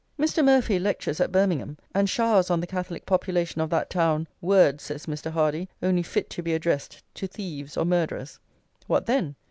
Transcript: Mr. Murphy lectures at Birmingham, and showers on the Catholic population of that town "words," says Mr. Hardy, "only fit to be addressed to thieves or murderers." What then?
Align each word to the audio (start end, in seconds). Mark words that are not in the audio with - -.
Mr. 0.19 0.43
Murphy 0.43 0.79
lectures 0.79 1.19
at 1.21 1.31
Birmingham, 1.31 1.77
and 1.93 2.09
showers 2.09 2.49
on 2.49 2.59
the 2.59 2.65
Catholic 2.65 3.05
population 3.05 3.61
of 3.61 3.69
that 3.69 3.87
town 3.91 4.27
"words," 4.41 4.83
says 4.83 5.05
Mr. 5.05 5.29
Hardy, 5.29 5.69
"only 5.83 6.01
fit 6.01 6.27
to 6.31 6.41
be 6.41 6.55
addressed 6.55 7.03
to 7.13 7.27
thieves 7.27 7.77
or 7.77 7.85
murderers." 7.85 8.39
What 8.87 9.05
then? 9.05 9.35